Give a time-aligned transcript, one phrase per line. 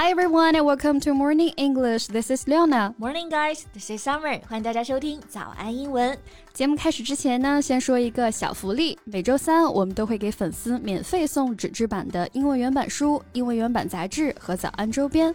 [0.00, 2.06] Hi everyone and welcome to Morning English.
[2.06, 2.94] This is Leona.
[2.98, 3.64] Morning, guys.
[3.74, 4.40] This is Summer.
[4.46, 6.16] 欢迎大家收听早安英文。
[6.52, 8.96] 节目开始之前呢，先说一个小福利。
[9.02, 15.34] 每周三我们都会给粉丝免费送纸质版的英文原版书、英文原版杂志和早安周边。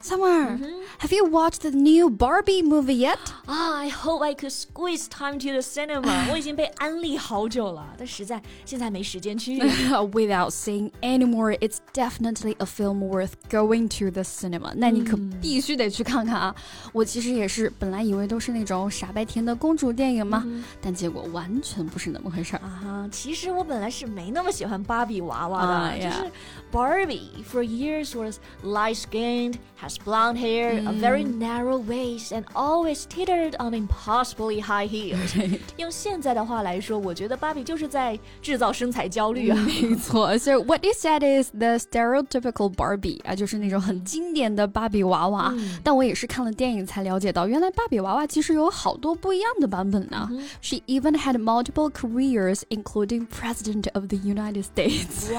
[0.00, 0.58] ！Summer,
[0.98, 3.16] have you watched the new Barbie movie yet?
[3.46, 9.58] 啊、i hope I could squeeze time to the cinema 。我已经被安利好久了，但实在现在没时间去。
[9.58, 14.74] Without saying any more, it's definitely a film worth going to the cinema.
[14.76, 16.54] 那你可必须得去看看啊！
[16.92, 20.46] 我其实也是，本来以为都是那种傻白甜的公主电影嘛，
[20.82, 22.60] 但结果完全不是那么回事儿。
[22.60, 26.30] 啊哈，其实我本来是没那么喜欢芭比娃娃的，啊就是 yeah
[26.70, 29.54] Barbie for years was light-skinned,
[29.88, 39.56] has blonde hair, a very narrow waist, and always tittered on impossibly high heels 。用现在的话来说，我觉得芭比就是在制造身材焦虑啊。
[39.66, 45.54] 没错，So what you said is the stereotypical Barbie 啊，就是那种很经典的芭比娃娃。
[45.82, 50.30] 但我也是看了电影才了解到，原来芭比娃娃其实有好多不一样的版本呢。
[50.60, 55.30] She even had multiple careers, including President of the United States.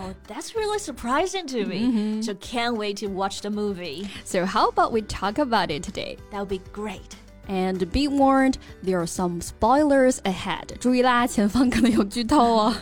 [0.00, 2.22] Wow, that's really surprising to me.
[2.22, 4.08] So can't wait to watch the movie.
[4.24, 6.16] So how about we talk about it today?
[6.30, 7.14] That would be great.
[7.46, 10.78] And be warned, there are some spoilers ahead.
[10.80, 12.74] 注意啦，前方可能有剧透哦。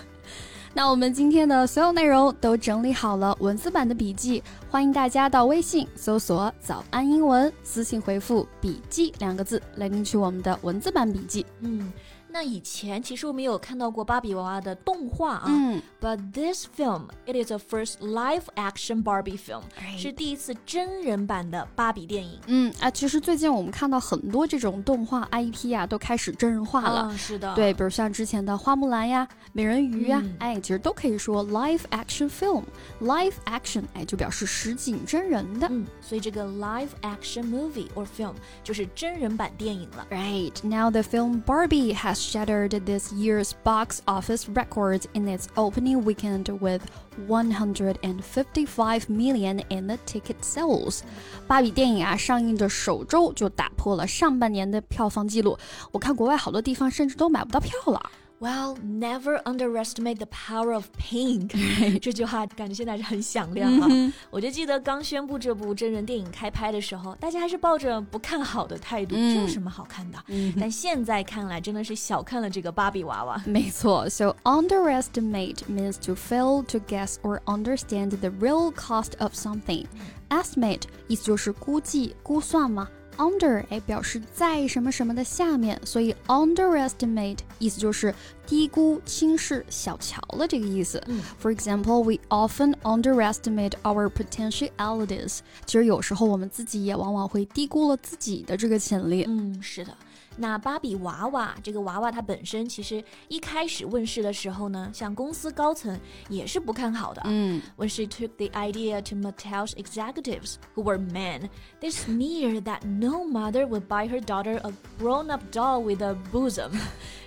[0.72, 11.44] 那我们今天的所有内容都整理好了文字版的笔记，欢迎大家到微信搜索“早安英文”，私信回复“笔记”两个字来领取我们的文字版笔记。
[11.60, 11.92] 嗯，
[12.31, 15.45] 那以前其实我们有看到过芭比娃娃的动画啊。
[15.47, 19.63] 嗯 But this film, it is a first live-action Barbie film.
[19.97, 22.39] 是第一次真人版的芭比电影。
[22.47, 27.01] 嗯啊，其实最近我们看到很多这种动画 IP 啊，都开始真人化了。
[27.01, 32.63] 啊，是的，对，比如像之前的花木兰呀、美人鱼呀，嗯哎，其实都可以说 live action film。
[33.01, 35.67] live action，哎，就表示实景真人的。
[35.69, 40.07] 嗯，所以这个 live-action movie or film 就是真人版电影了。
[40.09, 46.48] Right now, the film Barbie has shattered this year's box office record in its opening weekend
[46.60, 46.82] with
[47.26, 51.02] 155 million in the ticket sales.
[51.46, 55.56] 芭比电影啊，上映的首周就打破了上半年的票房记录。
[55.92, 58.10] 我看国外好多地方甚至都买不到票了。
[58.40, 61.54] Well, never underestimate the power of pink
[62.00, 64.12] 。这句话感觉现在是很响亮啊！
[64.30, 70.18] 我就记得刚宣布这部真人电影开拍的时候，大家还是抱着不看好的态度，这有什么好看的？
[70.60, 73.40] 但现在看来，真的是小看了这个芭比娃娃。
[73.46, 79.86] 没错，so underestimate means to fail to guess or understand the real cost of something.
[80.28, 82.88] Estimate 意思就是估计、估算嘛。
[83.19, 88.15] Under 哎表示在什么什么的下面，所以 underestimate 意思就是
[88.47, 91.03] 低估、轻视、小瞧了这个意思。
[91.41, 95.39] For example, we often underestimate our potentialities.
[95.65, 99.25] 其实有时候我们自己也往往会低估了自己的这个潜力。
[99.27, 99.93] 嗯，是的。
[100.39, 107.21] 那芭比娃娃这个娃娃它本身其实一开始问世的时候呢，像公司高层也是不看好的。
[107.25, 111.49] 嗯 When she took the idea to Mattel's executives, who were men,
[111.81, 116.71] they sneered that no mother would buy her daughter a grown-up doll with a bosom.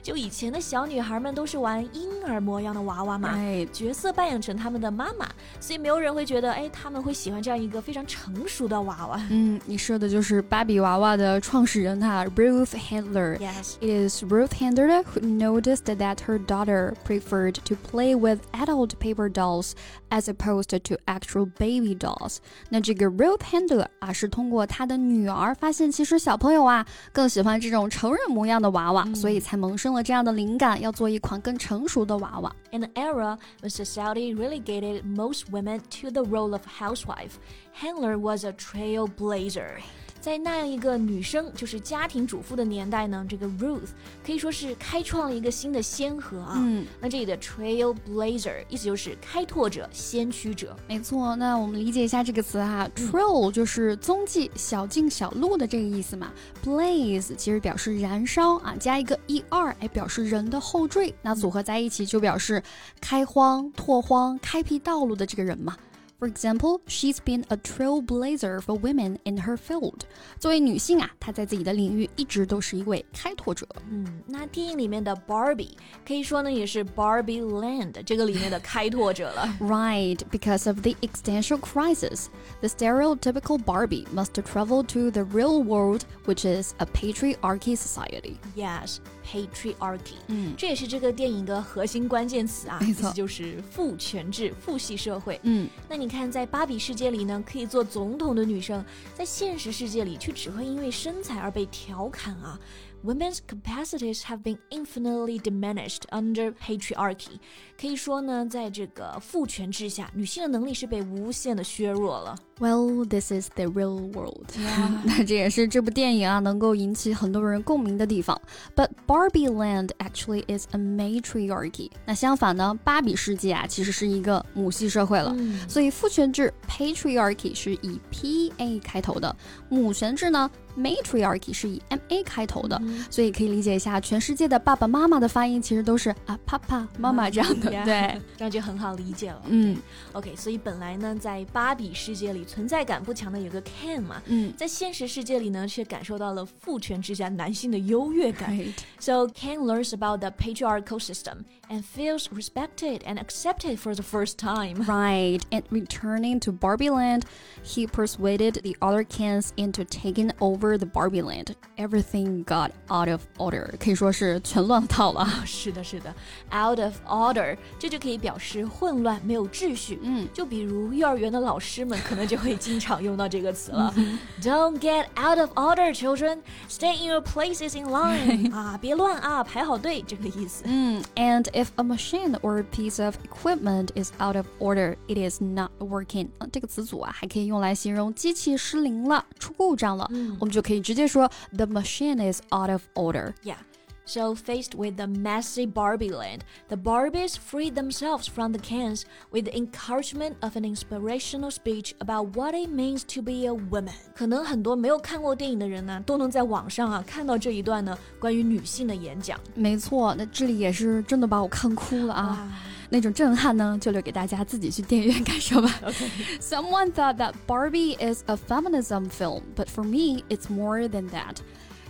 [0.02, 3.36] 就以前的小女孩们都是玩婴儿模样的娃娃嘛.
[3.72, 5.28] 角色扮演成他们的妈妈，
[5.60, 9.20] 所以没有人会觉得，哎，他们会喜欢这样一个非常成熟的娃娃。
[9.30, 13.01] 嗯，你说的就是芭比娃娃的创始人哈，Ruth Handler。
[13.39, 13.77] Yes.
[13.81, 19.29] It is Ruth Handler who noticed that her daughter preferred to play with adult paper
[19.29, 19.73] dolls
[20.09, 22.37] as opposed to actual baby dolls.
[22.69, 32.55] 那这个 Ruth Handler 啊，是通过她的女儿发现，其实小朋友啊更喜欢这种成人模样的娃娃，所以才萌生了这样的灵感，要做一款更成熟的娃娃。
[32.71, 37.37] In an era when society relegated most women to the role of housewife,
[37.81, 39.81] Handler was a trailblazer.
[40.22, 43.88] 在那样一个女生就是家庭主妇的年代呢，这个 Ruth
[44.24, 46.54] 可以说是开创了一个新的先河啊。
[46.58, 50.76] 嗯，那这里的 trailblazer 意思就是开拓者、先驱者。
[50.86, 56.32] 没错，那我们理解一下这个词哈、t r a i l 就是踪迹、小径、小路的这个意思嘛。
[56.64, 62.62] Blaze 其实表示燃烧啊，加一个 er 哎，表示人的后缀，那组合在一起就表示
[63.00, 65.76] 开荒、拓荒、开辟道路的这个人嘛。
[66.21, 69.99] For example, she's been a trailblazer for women in her field.
[70.39, 73.67] 作为女性啊，她在自己的领域一直都是一位开拓者。
[73.87, 75.75] 嗯，那电影里面的 Barbie
[76.07, 79.47] 可以说呢也是 Barbie Land 这个里面的开拓者了。
[79.59, 82.29] Right, because of the existential crisis,
[82.61, 88.37] the stereotypical Barbie must travel to the real world, which is a patriarchy society.
[88.55, 95.39] Yes, patriarchy，嗯，这也是这个电影的核心关键词啊，意思就是父权制、父系社会。
[95.43, 102.60] 嗯，那你 看，在芭比世界里呢，可以做总统的女生，在现实世界里却只会因为身材而被调侃啊。
[103.03, 107.39] women's capacities have been infinitely diminished under patriarchy。
[107.79, 112.35] 可以说呢，在这个父权制下，女性的能力是被无限的削弱了。
[112.59, 114.47] Well, this is the real world.
[115.03, 118.41] 那这也是这部电影啊能够引起很多人共鸣的地方。
[118.75, 121.91] But Barbie Land actually is a matriarchy.
[122.05, 125.35] 那相反呢，芭比世界啊其实是一个母系社会了。
[125.37, 129.35] 嗯、所以父权制 patriarchy 是以 P A 开头的，
[129.69, 132.81] 母权制呢 matriarchy 是以 M A 开头的。
[133.09, 139.41] 所以可以理解一下，全世界的爸爸妈妈的发音其实都是啊，爸爸妈妈这样的，对，这样就很好理解了。
[139.47, 139.77] 嗯，
[140.13, 148.57] OK，所以本来呢，在芭比世界里存在感不强的有个 Ken 嘛，嗯，在现实世界里呢，却感受到了父权之下男性的优越感。
[148.99, 154.83] So Ken learns about the patriarchal system and feels respected and accepted for the first time.
[154.85, 157.23] Right, and returning to Barbie Land,
[157.63, 161.55] he persuaded the other Kens into taking over the Barbie Land.
[161.77, 165.27] Everything got out of order，可以说是全乱套了。
[165.45, 166.13] 是的，是的，
[166.51, 169.99] out of order，这就可以表示混乱、没有秩序。
[170.01, 173.93] 嗯，就比如幼儿园的老师们可能就会经常用到这个词了。
[174.41, 176.39] Don't get out of order, children.
[176.69, 178.53] Stay in your places in line.
[178.53, 180.63] 啊，别乱啊，排好队，这个意思。
[180.65, 185.71] 嗯，and if a machine or a piece of equipment is out of order, it is not
[185.79, 186.29] working。
[186.51, 190.09] 这个词组啊，还可以用来形容机器失灵了、出故障了。
[190.39, 193.32] 我们 就可以直接说 The machine is out of order.
[193.42, 193.56] Yeah.
[194.04, 199.44] So, faced with the messy Barbie land, the Barbies freed themselves from the Kens with
[199.44, 203.94] the encouragement of an inspirational speech about what it means to be a woman.
[204.12, 209.38] 可能很多没有看过电影的人呢，都能在网上啊看到这一段呢关于女性的演讲。
[209.54, 212.38] 没错，那这里也是真的把我看哭了啊。
[212.40, 212.48] Wow.
[212.92, 215.80] 那种震撼呢，就留给大家自己去电影院感受吧。
[215.82, 216.10] Okay.
[216.40, 221.36] Someone thought that Barbie is a feminism film, but for me, it's more than that.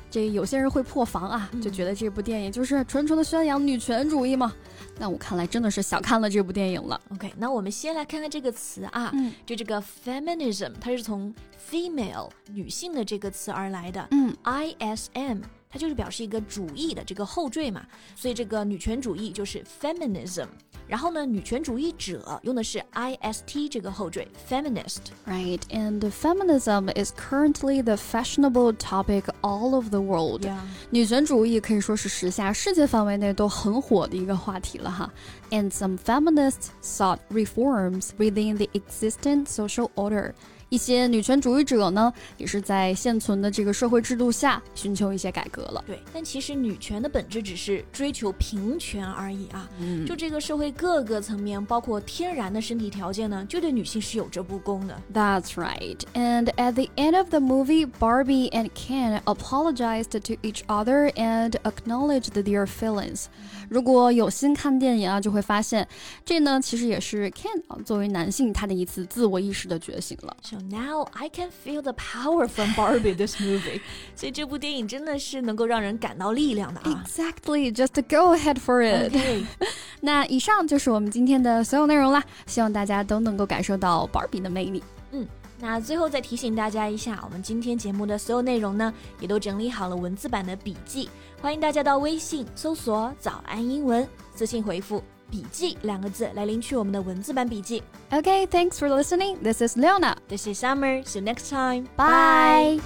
[0.09, 4.53] 这有些人会破防啊，就觉得这部电影就是纯纯的宣扬女权主义嘛。
[4.99, 7.01] 那我看来真的是小看了这部电影了。
[7.15, 9.13] OK，那我们先来看看这个词啊，
[9.45, 11.35] 就这个 feminism，它是从
[11.69, 14.07] female 女性的这个词而来的。
[14.13, 15.39] 嗯，I S M。
[15.72, 20.48] 它就是表示一个主义的这个后缀嘛，所以这个女权主义就是 feminism。
[20.88, 30.00] 然后呢，女权主义者用的是 I S T 这个后缀 feminist。Right, and feminism is currently the fashionable topic all over the
[30.00, 30.48] world.
[30.90, 35.12] 女权主义可以说是时下世界范围内都很火的一个话题了哈。
[35.52, 40.34] And some feminists sought reforms within the existing social order.
[40.73, 45.85] 一些女权主义者呢，也是在现存的这个社会制度下寻求一些改革了。
[45.87, 49.69] 对，但其实女权的本质只是追求平权而已啊。
[49.79, 54.99] 嗯，就这个社会各个层面，包括天然的身体条件呢，就对女性是有着不公的。
[55.13, 55.99] That's right.
[56.15, 61.51] And at the end of the movie, Barbie and Ken apologized to each other and
[61.65, 63.27] acknowledged their feelings.
[63.69, 65.87] 如果有心看电影啊，就会发现，
[66.25, 70.35] 这呢其实也是 Ken 啊作为男性他的一次自我意识的觉醒了。
[70.71, 73.81] Now I can feel the power from Barbie this movie，
[74.15, 77.05] 所以这部电影真的是能够让人感到力量的啊。
[77.07, 79.13] Exactly, just go ahead for it.
[79.13, 79.45] Okay.
[80.01, 84.83] 那以上就是我们今天的所有内容啦，希望大家都能够感受到 Barbie 的魅力。
[85.13, 85.27] 嗯，
[85.61, 91.09] 那最后再提醒大家一下，我们今天节目的所有内容呢，也都整理好了文字版的笔记，
[91.41, 95.03] 欢迎大家到微信搜索“早安英文”，私信回复。
[95.32, 97.84] 笔记两个字来领取我们的文字版笔记。
[98.12, 99.38] Okay, thanks for listening.
[99.42, 100.16] This is Leona.
[100.28, 101.04] This is Summer.
[101.04, 101.88] See you next time.
[101.96, 102.80] Bye.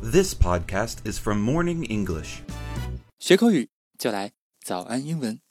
[0.00, 2.40] This podcast is from Morning English.
[3.18, 3.68] 学口语
[3.98, 5.41] 就来早安英文。